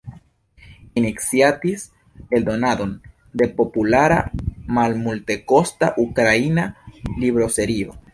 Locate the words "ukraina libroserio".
6.05-7.95